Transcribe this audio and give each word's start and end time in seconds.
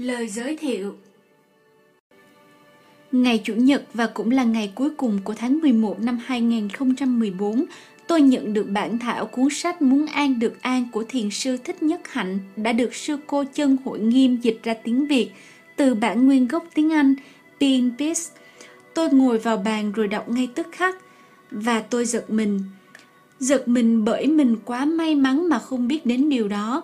Lời 0.00 0.28
giới 0.28 0.56
thiệu 0.56 0.94
Ngày 3.12 3.40
Chủ 3.44 3.54
nhật 3.54 3.84
và 3.94 4.06
cũng 4.06 4.30
là 4.30 4.44
ngày 4.44 4.72
cuối 4.74 4.90
cùng 4.96 5.18
của 5.24 5.34
tháng 5.34 5.60
11 5.60 6.00
năm 6.00 6.18
2014, 6.24 7.64
tôi 8.06 8.20
nhận 8.20 8.52
được 8.52 8.66
bản 8.70 8.98
thảo 8.98 9.26
cuốn 9.26 9.48
sách 9.50 9.82
Muốn 9.82 10.06
An 10.06 10.38
Được 10.38 10.62
An 10.62 10.88
của 10.92 11.04
Thiền 11.08 11.30
sư 11.30 11.56
Thích 11.64 11.82
Nhất 11.82 12.00
Hạnh 12.04 12.38
đã 12.56 12.72
được 12.72 12.94
sư 12.94 13.16
cô 13.26 13.44
chân 13.44 13.76
hội 13.84 13.98
nghiêm 13.98 14.36
dịch 14.36 14.60
ra 14.62 14.74
tiếng 14.74 15.06
Việt 15.06 15.30
từ 15.76 15.94
bản 15.94 16.26
nguyên 16.26 16.48
gốc 16.48 16.64
tiếng 16.74 16.92
Anh 16.92 17.14
Being 17.60 17.90
Peace. 17.98 18.20
Tôi 18.94 19.12
ngồi 19.12 19.38
vào 19.38 19.56
bàn 19.56 19.92
rồi 19.92 20.08
đọc 20.08 20.28
ngay 20.28 20.48
tức 20.54 20.66
khắc 20.72 20.96
và 21.50 21.80
tôi 21.80 22.04
giật 22.04 22.30
mình. 22.30 22.60
Giật 23.38 23.68
mình 23.68 24.04
bởi 24.04 24.26
mình 24.26 24.56
quá 24.64 24.84
may 24.84 25.14
mắn 25.14 25.48
mà 25.48 25.58
không 25.58 25.88
biết 25.88 26.06
đến 26.06 26.28
điều 26.28 26.48
đó. 26.48 26.82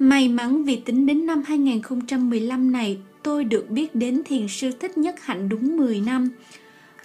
May 0.00 0.28
mắn 0.28 0.64
vì 0.64 0.76
tính 0.76 1.06
đến 1.06 1.26
năm 1.26 1.42
2015 1.46 2.72
này 2.72 2.98
tôi 3.22 3.44
được 3.44 3.70
biết 3.70 3.94
đến 3.94 4.22
thiền 4.24 4.48
sư 4.48 4.70
Thích 4.80 4.98
Nhất 4.98 5.14
Hạnh 5.20 5.48
đúng 5.48 5.76
10 5.76 6.00
năm. 6.00 6.30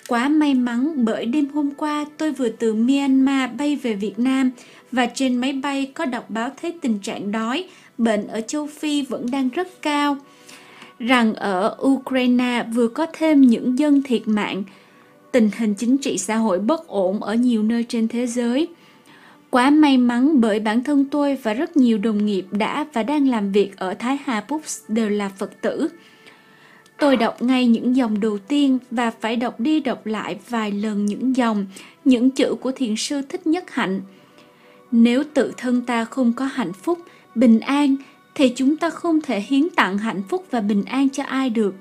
Quá 0.08 0.30
may 0.30 0.54
mắn 0.54 1.06
bởi 1.06 1.26
đêm 1.26 1.50
hôm 1.50 1.72
qua 1.78 2.06
tôi 2.18 2.32
vừa 2.32 2.50
từ 2.50 2.74
Myanmar 2.74 3.50
bay 3.58 3.76
về 3.76 3.94
Việt 3.94 4.20
Nam 4.20 4.52
và 4.92 5.06
trên 5.06 5.36
máy 5.36 5.54
bay 5.54 5.92
có 5.94 6.06
đọc 6.06 6.30
báo 6.30 6.50
thấy 6.62 6.74
tình 6.82 7.00
trạng 7.00 7.32
đói, 7.32 7.66
bệnh 7.98 8.28
ở 8.28 8.42
châu 8.42 8.68
Phi 8.68 9.02
vẫn 9.02 9.32
đang 9.32 9.50
rất 9.50 9.82
cao. 9.82 10.18
Rằng 11.00 11.34
ở 11.34 11.78
Ukraine 11.82 12.66
vừa 12.74 12.88
có 12.88 13.06
thêm 13.14 13.42
những 13.42 13.80
dân 13.80 14.04
thiệt 14.04 14.22
mạng, 14.26 14.64
tình 15.32 15.50
hình 15.58 15.74
chính 15.74 15.98
trị 15.98 16.18
xã 16.18 16.36
hội 16.36 16.60
bất 16.60 16.88
ổn 16.88 17.24
ở 17.24 17.34
nhiều 17.34 17.64
nơi 17.64 17.86
trên 17.90 18.08
thế 18.08 18.28
giới– 18.28 18.68
Quá 19.56 19.70
may 19.70 19.98
mắn 19.98 20.42
bởi 20.42 20.60
bản 20.60 20.84
thân 20.84 21.06
tôi 21.06 21.38
và 21.44 21.54
rất 21.54 21.78
nhiều 21.78 21.98
đồng 21.98 22.26
nghiệp 22.26 22.46
đã 22.52 22.86
và 22.94 23.04
đang 23.04 23.28
làm 23.28 23.52
việc 23.52 23.78
ở 23.78 23.94
Thái 23.94 24.18
Hà 24.26 24.44
Books 24.50 24.82
đều 24.88 25.10
là 25.10 25.30
Phật 25.30 25.62
tử. 25.62 25.88
Tôi 27.00 27.18
đọc 27.18 27.42
ngay 27.42 27.68
những 27.68 27.96
dòng 27.96 28.20
đầu 28.20 28.38
tiên 28.38 28.78
và 28.92 29.12
phải 29.12 29.36
đọc 29.36 29.60
đi 29.60 29.80
đọc 29.80 30.06
lại 30.06 30.40
vài 30.50 30.72
lần 30.72 31.06
những 31.06 31.36
dòng, 31.36 31.66
những 32.06 32.32
chữ 32.32 32.56
của 32.62 32.72
thiền 32.72 32.96
sư 32.96 33.22
Thích 33.30 33.48
Nhất 33.48 33.72
Hạnh. 33.72 34.02
Nếu 34.92 35.24
tự 35.34 35.54
thân 35.58 35.82
ta 35.82 36.06
không 36.06 36.34
có 36.34 36.46
hạnh 36.46 36.74
phúc, 36.74 37.00
bình 37.36 37.60
an, 37.60 37.96
thì 38.36 38.50
chúng 38.50 38.78
ta 38.78 38.90
không 38.90 39.22
thể 39.22 39.40
hiến 39.40 39.70
tặng 39.76 39.98
hạnh 39.98 40.22
phúc 40.30 40.46
và 40.52 40.62
bình 40.62 40.84
an 40.86 41.10
cho 41.10 41.24
ai 41.24 41.50
được, 41.50 41.76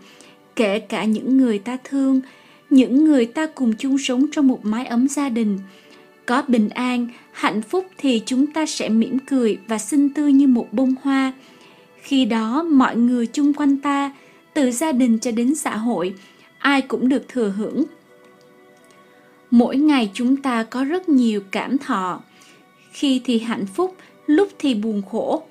kể 0.57 0.79
cả 0.79 1.05
những 1.05 1.37
người 1.37 1.59
ta 1.59 1.77
thương, 1.85 2.21
những 2.71 3.05
người 3.05 3.27
ta 3.27 3.47
cùng 3.47 3.73
chung 3.79 3.99
sống 3.99 4.27
trong 4.33 4.49
một 4.49 4.61
mái 4.63 4.87
ấm 4.87 5.09
gia 5.09 5.29
đình– 5.29 5.59
có 6.27 6.43
bình 6.49 6.69
an, 6.69 7.09
hạnh 7.33 7.63
phúc 7.63 7.87
thì 7.99 8.23
chúng 8.27 8.47
ta 8.47 8.67
sẽ 8.67 8.89
mỉm 8.89 9.19
cười 9.19 9.59
và 9.67 9.79
xinh 9.79 10.15
tươi 10.15 10.33
như 10.33 10.47
một 10.47 10.69
bông 10.73 10.95
hoa. 11.03 11.33
Khi 12.03 12.25
đó 12.25 12.63
mọi 12.63 12.97
người 12.97 13.27
chung 13.27 13.53
quanh 13.53 13.77
ta, 13.79 14.13
từ 14.55 14.71
gia 14.71 14.93
đình 14.93 15.19
cho 15.19 15.31
đến 15.31 15.55
xã 15.55 15.77
hội, 15.77 16.15
ai 16.59 16.83
cũng 16.83 17.09
được 17.09 17.29
thừa 17.29 17.49
hưởng. 17.57 17.85
Mỗi 19.51 19.77
ngày 19.77 20.11
chúng 20.15 20.37
ta 20.37 20.63
có 20.63 20.85
rất 20.85 21.09
nhiều 21.09 21.41
cảm 21.51 21.79
thọ. 21.79 22.23
Khi 22.93 23.21
thì 23.25 23.39
hạnh 23.39 23.67
phúc, 23.67 23.97
lúc 24.27 24.49
thì 24.59 24.75
buồn 24.75 25.03
khổ. 25.11 25.43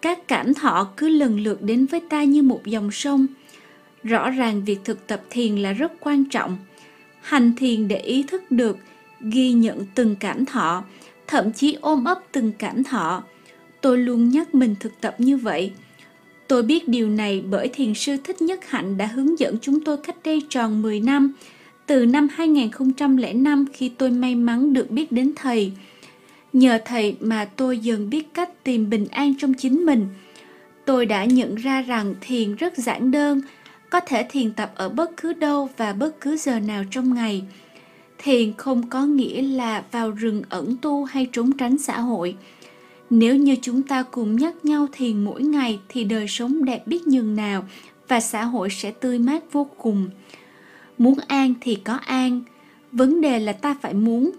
Các 0.00 0.28
cảm 0.28 0.54
thọ 0.54 0.88
cứ 0.96 1.08
lần 1.08 1.40
lượt 1.40 1.62
đến 1.62 1.86
với 1.86 2.00
ta 2.00 2.24
như 2.24 2.42
một 2.42 2.60
dòng 2.64 2.90
sông. 2.90 3.26
Rõ 4.02 4.30
ràng 4.30 4.64
việc 4.64 4.80
thực 4.84 5.06
tập 5.06 5.22
thiền 5.30 5.56
là 5.56 5.72
rất 5.72 5.92
quan 6.00 6.24
trọng. 6.24 6.58
Hành 7.20 7.52
thiền 7.56 7.88
để 7.88 7.96
ý 7.96 8.22
thức 8.22 8.50
được– 8.50 8.78
ghi 9.30 9.52
nhận 9.52 9.86
từng 9.94 10.16
cảm 10.16 10.46
thọ, 10.46 10.84
thậm 11.26 11.52
chí 11.52 11.76
ôm 11.80 12.04
ấp 12.04 12.18
từng 12.32 12.52
cảm 12.58 12.84
thọ. 12.84 13.22
Tôi 13.80 13.98
luôn 13.98 14.28
nhắc 14.28 14.54
mình 14.54 14.74
thực 14.80 15.00
tập 15.00 15.14
như 15.18 15.36
vậy. 15.36 15.72
Tôi 16.48 16.62
biết 16.62 16.88
điều 16.88 17.08
này 17.08 17.42
bởi 17.50 17.68
thiền 17.68 17.94
sư 17.94 18.16
Thích 18.24 18.42
Nhất 18.42 18.60
Hạnh 18.68 18.96
đã 18.96 19.06
hướng 19.06 19.38
dẫn 19.38 19.56
chúng 19.62 19.80
tôi 19.80 19.96
cách 19.96 20.16
đây 20.24 20.42
tròn 20.48 20.82
10 20.82 21.00
năm, 21.00 21.32
từ 21.86 22.06
năm 22.06 22.28
2005 22.34 23.64
khi 23.72 23.88
tôi 23.88 24.10
may 24.10 24.34
mắn 24.34 24.72
được 24.72 24.90
biết 24.90 25.12
đến 25.12 25.32
thầy. 25.36 25.72
Nhờ 26.52 26.78
thầy 26.84 27.16
mà 27.20 27.44
tôi 27.44 27.78
dần 27.78 28.10
biết 28.10 28.34
cách 28.34 28.64
tìm 28.64 28.90
bình 28.90 29.06
an 29.10 29.34
trong 29.38 29.54
chính 29.54 29.86
mình. 29.86 30.06
Tôi 30.84 31.06
đã 31.06 31.24
nhận 31.24 31.54
ra 31.54 31.82
rằng 31.82 32.14
thiền 32.20 32.54
rất 32.54 32.78
giản 32.78 33.10
đơn, 33.10 33.40
có 33.90 34.00
thể 34.00 34.26
thiền 34.30 34.52
tập 34.52 34.72
ở 34.74 34.88
bất 34.88 35.10
cứ 35.16 35.32
đâu 35.32 35.68
và 35.76 35.92
bất 35.92 36.20
cứ 36.20 36.36
giờ 36.36 36.60
nào 36.60 36.84
trong 36.90 37.14
ngày– 37.14 37.42
thiền 38.18 38.52
không 38.56 38.88
có 38.88 39.04
nghĩa 39.04 39.42
là 39.42 39.84
vào 39.90 40.10
rừng 40.10 40.42
ẩn 40.48 40.76
tu 40.82 41.04
hay 41.04 41.26
trốn 41.32 41.52
tránh 41.52 41.78
xã 41.78 42.00
hội. 42.00 42.36
Nếu 43.10 43.36
như 43.36 43.56
chúng 43.62 43.82
ta 43.82 44.02
cùng 44.02 44.36
nhắc 44.36 44.64
nhau 44.64 44.86
thiền 44.92 45.24
mỗi 45.24 45.42
ngày 45.42 45.80
thì 45.88 46.04
đời 46.04 46.28
sống 46.28 46.64
đẹp 46.64 46.86
biết 46.86 47.06
nhường 47.06 47.36
nào 47.36 47.64
và 48.08 48.20
xã 48.20 48.44
hội 48.44 48.68
sẽ 48.70 48.90
tươi 48.90 49.18
mát 49.18 49.52
vô 49.52 49.66
cùng. 49.78 50.10
Muốn 50.98 51.14
an 51.26 51.54
thì 51.60 51.74
có 51.74 51.94
an, 51.94 52.42
vấn 52.92 53.20
đề 53.20 53.38
là 53.38 53.52
ta 53.52 53.76
phải 53.82 53.94
muốn. 53.94 54.30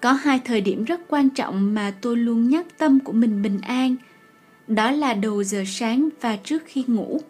Có 0.00 0.12
hai 0.12 0.40
thời 0.44 0.60
điểm 0.60 0.84
rất 0.84 1.00
quan 1.08 1.30
trọng 1.30 1.74
mà 1.74 1.94
tôi 2.00 2.16
luôn 2.16 2.48
nhắc 2.48 2.78
tâm 2.78 3.00
của 3.00 3.12
mình 3.12 3.42
bình 3.42 3.58
an, 3.62 3.96
đó 4.66 4.90
là 4.90 5.14
đầu 5.14 5.42
giờ 5.44 5.64
sáng 5.66 6.08
và 6.20 6.36
trước 6.36 6.62
khi 6.66 6.84
ngủ. 6.86 7.20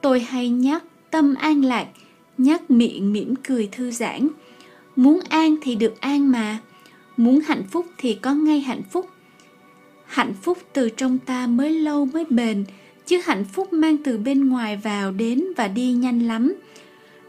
Tôi 0.00 0.20
hay 0.20 0.48
nhắc 0.48 0.84
tâm 1.10 1.34
an 1.34 1.64
lạc 1.64 1.86
nhắc 2.38 2.70
miệng 2.70 3.12
mỉm 3.12 3.34
cười 3.36 3.68
thư 3.72 3.90
giãn. 3.90 4.28
Muốn 4.96 5.20
an 5.28 5.56
thì 5.62 5.74
được 5.74 6.00
an 6.00 6.32
mà, 6.32 6.58
muốn 7.16 7.40
hạnh 7.40 7.62
phúc 7.70 7.86
thì 7.98 8.14
có 8.14 8.34
ngay 8.34 8.60
hạnh 8.60 8.82
phúc. 8.90 9.10
Hạnh 10.06 10.34
phúc 10.42 10.58
từ 10.72 10.88
trong 10.88 11.18
ta 11.18 11.46
mới 11.46 11.70
lâu 11.70 12.04
mới 12.04 12.24
bền, 12.30 12.64
chứ 13.06 13.20
hạnh 13.24 13.44
phúc 13.44 13.72
mang 13.72 13.96
từ 14.04 14.18
bên 14.18 14.48
ngoài 14.48 14.76
vào 14.76 15.12
đến 15.12 15.44
và 15.56 15.68
đi 15.68 15.92
nhanh 15.92 16.26
lắm. 16.26 16.54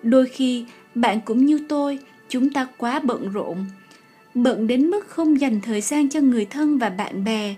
Đôi 0.04 0.26
khi 0.26 0.66
bạn 0.96 1.22
cũng 1.26 1.46
như 1.46 1.60
tôi, 1.70 2.00
chúng 2.30 2.54
ta 2.54 2.68
quá 2.78 3.00
bận 3.00 3.32
rộn. 3.32 3.66
Bận 4.34 4.68
đến 4.68 4.88
mức 4.88 5.08
không 5.08 5.40
dành 5.40 5.62
thời 5.62 5.82
gian 5.82 6.10
cho 6.10 6.20
người 6.20 6.46
thân 6.46 6.78
và 6.78 6.90
bạn 6.90 7.24
bè, 7.24 7.56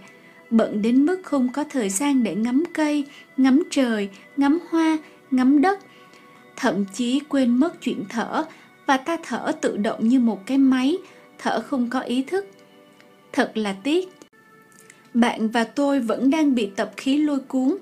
bận 0.49 0.81
đến 0.81 1.05
mức 1.05 1.21
không 1.23 1.49
có 1.53 1.63
thời 1.63 1.89
gian 1.89 2.23
để 2.23 2.35
ngắm 2.35 2.63
cây, 2.73 3.05
ngắm 3.37 3.63
trời, 3.69 4.09
ngắm 4.37 4.59
hoa, 4.69 4.97
ngắm 5.31 5.61
đất, 5.61 5.79
thậm 6.59 6.85
chí 6.93 7.19
quên 7.29 7.57
mất 7.57 7.81
chuyện 7.81 8.03
thở 8.09 8.43
và 8.85 8.97
ta 8.97 9.17
thở 9.23 9.51
tự 9.61 9.77
động 9.77 10.07
như 10.07 10.19
một 10.19 10.45
cái 10.45 10.57
máy, 10.57 10.97
thở 11.37 11.61
không 11.61 11.89
có 11.89 11.99
ý 11.99 12.23
thức. 12.23 12.45
Thật 13.33 13.51
là 13.55 13.75
tiếc. 13.83 14.09
Bạn 15.13 15.47
và 15.47 15.63
tôi 15.63 15.99
vẫn 15.99 16.29
đang 16.29 16.55
bị 16.55 16.69
tập 16.75 16.91
khí 16.97 17.17
lôi 17.17 17.39
cuốn. 17.39 17.77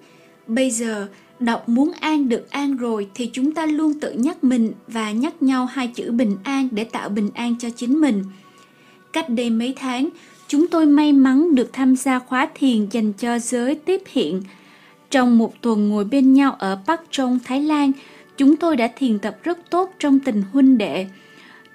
Bây 0.47 0.71
giờ, 0.71 1.07
đọc 1.39 1.69
muốn 1.69 1.91
an 1.99 2.29
được 2.29 2.51
an 2.51 2.77
rồi 2.77 3.07
thì 3.15 3.29
chúng 3.33 3.51
ta 3.51 3.65
luôn 3.65 3.99
tự 3.99 4.11
nhắc 4.11 4.43
mình 4.43 4.73
và 4.87 5.11
nhắc 5.11 5.43
nhau 5.43 5.65
hai 5.65 5.87
chữ 5.87 6.11
bình 6.11 6.37
an 6.43 6.67
để 6.71 6.83
tạo 6.83 7.09
bình 7.09 7.29
an 7.33 7.55
cho 7.59 7.69
chính 7.75 8.01
mình. 8.01 8.23
Cách 9.13 9.29
đây 9.29 9.49
mấy 9.49 9.73
tháng, 9.77 10.09
chúng 10.47 10.67
tôi 10.67 10.85
may 10.85 11.13
mắn 11.13 11.55
được 11.55 11.69
tham 11.73 11.95
gia 11.95 12.19
khóa 12.19 12.49
thiền 12.55 12.87
dành 12.91 13.13
cho 13.13 13.39
giới 13.39 13.75
tiếp 13.75 14.01
hiện. 14.07 14.43
Trong 15.09 15.37
một 15.37 15.53
tuần 15.61 15.89
ngồi 15.89 16.05
bên 16.05 16.33
nhau 16.33 16.55
ở 16.59 16.79
Bắc 16.87 17.01
Trong, 17.11 17.39
Thái 17.45 17.61
Lan, 17.61 17.91
Chúng 18.37 18.55
tôi 18.55 18.75
đã 18.75 18.89
thiền 18.95 19.19
tập 19.19 19.37
rất 19.43 19.69
tốt 19.69 19.93
trong 19.99 20.19
tình 20.19 20.43
huynh 20.53 20.77
đệ. 20.77 21.07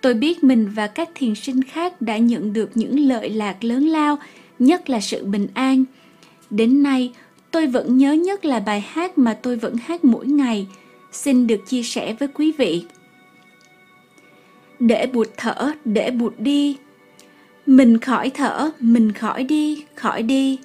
Tôi 0.00 0.15
biết 0.15 0.45
mình 0.45 0.69
và 0.75 0.87
các 0.87 1.09
thiền 1.15 1.34
sinh 1.34 1.62
khác 1.62 2.03
đã 2.03 2.17
nhận 2.17 2.53
được 2.53 2.71
những 2.75 3.00
lợi 3.00 3.31
lạc 3.31 3.65
lớn 3.65 3.87
lao, 3.87 4.19
nhất 4.59 4.91
là 4.91 5.01
sự 5.01 5.25
bình 5.25 5.47
an. 5.55 5.84
Đến 6.51 6.83
nay, 6.83 7.12
tôi 7.51 7.67
vẫn 7.67 7.99
nhớ 7.99 8.12
nhất 8.12 8.45
là 8.45 8.61
bài 8.61 8.81
hát 8.81 9.19
mà 9.19 9.34
tôi 9.43 9.56
vẫn 9.56 9.77
hát 9.84 10.05
mỗi 10.05 10.27
ngày. 10.27 10.67
Xin 11.12 11.47
được 11.47 11.61
chia 11.67 11.83
sẻ 11.83 12.17
với 12.19 12.28
quý 12.28 12.53
vị. 12.59 12.84
Để 14.78 15.06
bụt 15.06 15.28
thở, 15.37 15.72
để 15.84 16.11
bụt 16.11 16.34
đi. 16.39 16.77
Mình 17.67 17.99
khỏi 17.99 18.31
thở, 18.31 18.71
mình 18.81 19.12
khỏi 19.12 19.43
đi, 19.45 19.84
khỏi 19.95 20.22
đi. 20.22 20.59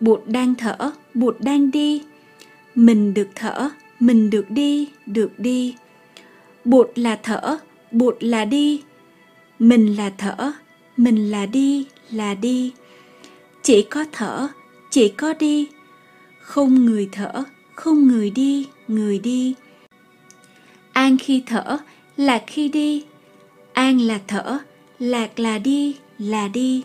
Bụt 0.00 0.20
đang 0.26 0.54
thở, 0.54 0.90
bụt 1.14 1.36
đang 1.40 1.70
đi. 1.70 2.02
Mình 2.74 3.14
được 3.14 3.28
thở, 3.34 3.70
mình 4.00 4.30
được 4.30 4.50
đi 4.50 4.88
được 5.06 5.38
đi. 5.38 5.74
Bụt 6.64 6.90
là 6.94 7.18
thở, 7.22 7.58
bụt 7.90 8.16
là 8.20 8.44
đi. 8.44 8.82
Mình 9.58 9.96
là 9.96 10.10
thở, 10.18 10.52
mình 10.96 11.30
là 11.30 11.46
đi 11.46 11.86
là 12.10 12.34
đi. 12.34 12.72
Chỉ 13.62 13.82
có 13.82 14.04
thở, 14.12 14.48
chỉ 14.90 15.08
có 15.08 15.34
đi. 15.38 15.68
Không 16.40 16.84
người 16.84 17.08
thở, 17.12 17.42
không 17.74 18.08
người 18.08 18.30
đi 18.30 18.66
người 18.88 19.18
đi. 19.18 19.54
An 20.92 21.18
khi 21.18 21.42
thở, 21.46 21.78
lạc 22.16 22.42
khi 22.46 22.68
đi. 22.68 23.04
An 23.72 24.00
là 24.00 24.20
thở, 24.26 24.58
lạc 24.98 25.38
là 25.38 25.58
đi 25.58 25.96
là 26.18 26.48
đi. 26.48 26.82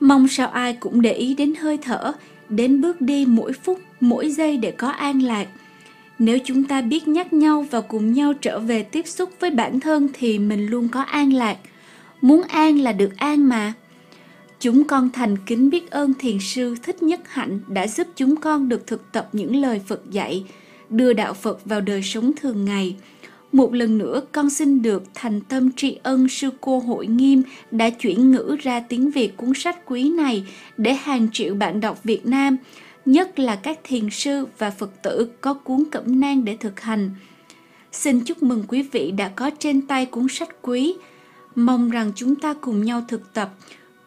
Mong 0.00 0.28
sao 0.28 0.48
ai 0.48 0.76
cũng 0.80 1.02
để 1.02 1.12
ý 1.12 1.34
đến 1.34 1.54
hơi 1.54 1.78
thở, 1.82 2.12
đến 2.48 2.80
bước 2.80 3.00
đi 3.00 3.26
mỗi 3.26 3.52
phút, 3.52 3.80
mỗi 4.00 4.30
giây 4.30 4.56
để 4.56 4.70
có 4.70 4.88
an 4.88 5.22
lạc 5.22 5.48
nếu 6.24 6.38
chúng 6.44 6.64
ta 6.64 6.80
biết 6.80 7.08
nhắc 7.08 7.32
nhau 7.32 7.66
và 7.70 7.80
cùng 7.80 8.12
nhau 8.12 8.32
trở 8.32 8.58
về 8.58 8.82
tiếp 8.82 9.06
xúc 9.06 9.30
với 9.40 9.50
bản 9.50 9.80
thân 9.80 10.08
thì 10.12 10.38
mình 10.38 10.66
luôn 10.66 10.88
có 10.88 11.00
an 11.00 11.32
lạc. 11.32 11.56
Muốn 12.20 12.42
an 12.42 12.78
là 12.78 12.92
được 12.92 13.16
an 13.16 13.48
mà. 13.48 13.72
Chúng 14.60 14.84
con 14.84 15.10
thành 15.10 15.36
kính 15.46 15.70
biết 15.70 15.90
ơn 15.90 16.14
thiền 16.14 16.38
sư 16.40 16.74
Thích 16.82 17.02
Nhất 17.02 17.20
Hạnh 17.28 17.60
đã 17.68 17.86
giúp 17.86 18.06
chúng 18.16 18.36
con 18.36 18.68
được 18.68 18.86
thực 18.86 19.12
tập 19.12 19.28
những 19.32 19.56
lời 19.56 19.80
Phật 19.86 20.10
dạy, 20.10 20.44
đưa 20.90 21.12
đạo 21.12 21.34
Phật 21.34 21.64
vào 21.64 21.80
đời 21.80 22.02
sống 22.02 22.32
thường 22.40 22.64
ngày. 22.64 22.96
Một 23.52 23.74
lần 23.74 23.98
nữa 23.98 24.20
con 24.32 24.50
xin 24.50 24.82
được 24.82 25.02
thành 25.14 25.40
tâm 25.40 25.70
tri 25.76 25.98
ân 26.02 26.28
sư 26.28 26.50
cô 26.60 26.78
Hội 26.78 27.06
Nghiêm 27.06 27.42
đã 27.70 27.90
chuyển 27.90 28.30
ngữ 28.30 28.56
ra 28.62 28.80
tiếng 28.80 29.10
Việt 29.10 29.36
cuốn 29.36 29.52
sách 29.54 29.78
quý 29.86 30.10
này 30.10 30.44
để 30.76 30.94
hàng 30.94 31.28
triệu 31.32 31.54
bạn 31.54 31.80
đọc 31.80 32.04
Việt 32.04 32.26
Nam, 32.26 32.56
nhất 33.04 33.38
là 33.38 33.56
các 33.56 33.78
thiền 33.84 34.10
sư 34.10 34.46
và 34.58 34.70
Phật 34.70 35.02
tử 35.02 35.28
có 35.40 35.54
cuốn 35.54 35.84
cẩm 35.90 36.20
nang 36.20 36.44
để 36.44 36.56
thực 36.56 36.80
hành. 36.80 37.10
Xin 37.92 38.20
chúc 38.20 38.42
mừng 38.42 38.64
quý 38.68 38.82
vị 38.82 39.10
đã 39.10 39.28
có 39.28 39.50
trên 39.58 39.82
tay 39.82 40.06
cuốn 40.06 40.26
sách 40.30 40.62
quý. 40.62 40.94
Mong 41.54 41.90
rằng 41.90 42.12
chúng 42.14 42.34
ta 42.34 42.54
cùng 42.60 42.84
nhau 42.84 43.04
thực 43.08 43.34
tập, 43.34 43.54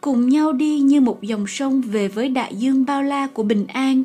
cùng 0.00 0.28
nhau 0.28 0.52
đi 0.52 0.78
như 0.78 1.00
một 1.00 1.22
dòng 1.22 1.46
sông 1.46 1.80
về 1.80 2.08
với 2.08 2.28
đại 2.28 2.54
dương 2.56 2.84
bao 2.86 3.02
la 3.02 3.26
của 3.26 3.42
bình 3.42 3.66
an. 3.66 4.04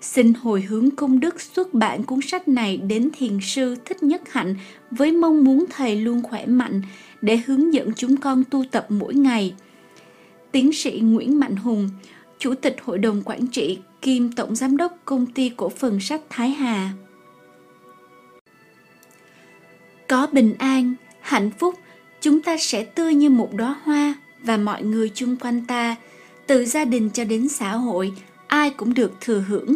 Xin 0.00 0.34
hồi 0.34 0.62
hướng 0.62 0.90
công 0.90 1.20
đức 1.20 1.40
xuất 1.40 1.74
bản 1.74 2.04
cuốn 2.04 2.20
sách 2.22 2.48
này 2.48 2.76
đến 2.76 3.08
thiền 3.18 3.38
sư 3.42 3.76
Thích 3.84 4.02
Nhất 4.02 4.32
Hạnh 4.32 4.54
với 4.90 5.12
mong 5.12 5.44
muốn 5.44 5.64
thầy 5.70 5.96
luôn 5.96 6.22
khỏe 6.22 6.46
mạnh 6.46 6.82
để 7.20 7.36
hướng 7.46 7.74
dẫn 7.74 7.92
chúng 7.96 8.16
con 8.16 8.44
tu 8.50 8.64
tập 8.70 8.86
mỗi 8.88 9.14
ngày. 9.14 9.54
Tiến 10.52 10.72
sĩ 10.72 11.00
Nguyễn 11.00 11.40
Mạnh 11.40 11.56
Hùng, 11.56 11.90
Chủ 12.38 12.54
tịch 12.54 12.76
Hội 12.84 12.98
đồng 12.98 13.22
Quản 13.24 13.46
trị 13.46 13.78
kiêm 14.02 14.32
Tổng 14.32 14.54
Giám 14.54 14.76
đốc 14.76 14.92
Công 15.04 15.26
ty 15.26 15.52
Cổ 15.56 15.68
phần 15.68 16.00
Sách 16.00 16.20
Thái 16.30 16.50
Hà. 16.50 16.92
Có 20.08 20.26
bình 20.32 20.54
an, 20.58 20.94
hạnh 21.20 21.50
phúc, 21.58 21.74
chúng 22.20 22.42
ta 22.42 22.56
sẽ 22.56 22.84
tươi 22.84 23.14
như 23.14 23.30
một 23.30 23.48
đóa 23.52 23.76
hoa 23.84 24.14
và 24.42 24.56
mọi 24.56 24.82
người 24.82 25.10
chung 25.14 25.36
quanh 25.36 25.66
ta, 25.66 25.96
từ 26.46 26.64
gia 26.64 26.84
đình 26.84 27.10
cho 27.10 27.24
đến 27.24 27.48
xã 27.48 27.72
hội, 27.72 28.12
ai 28.46 28.70
cũng 28.70 28.94
được 28.94 29.12
thừa 29.20 29.44
hưởng 29.48 29.74